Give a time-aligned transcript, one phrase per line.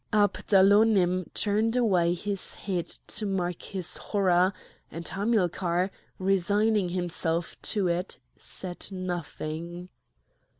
[0.11, 4.51] Abdalonim turned away his head to mark his horror,
[4.89, 9.89] and Hamilcar, resigning himself to it, said nothing.